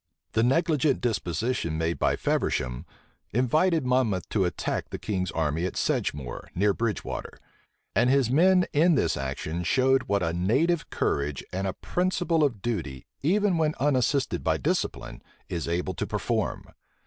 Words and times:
The 0.31 0.41
negligent 0.41 0.99
disposition 0.99 1.77
made 1.77 1.99
by 1.99 2.15
Feversham, 2.15 2.87
invited 3.33 3.85
Monmouth 3.85 4.27
to 4.29 4.45
attack 4.45 4.89
the 4.89 4.97
king's 4.97 5.29
army 5.29 5.63
at 5.67 5.77
Sedgemoor, 5.77 6.49
near 6.55 6.73
Bridgewater; 6.73 7.37
and 7.95 8.09
his 8.09 8.31
men 8.31 8.65
in 8.73 8.95
this 8.95 9.15
action 9.15 9.63
showed 9.63 10.05
what 10.07 10.23
a 10.23 10.33
native 10.33 10.89
courage 10.89 11.45
and 11.53 11.67
a 11.67 11.73
principle 11.73 12.43
of 12.43 12.63
duty, 12.63 13.05
even 13.21 13.59
when 13.59 13.75
unassisted 13.79 14.43
by 14.43 14.57
discipline, 14.57 15.21
is 15.49 15.67
able 15.67 15.93
to 15.93 16.07
perform. 16.07 16.65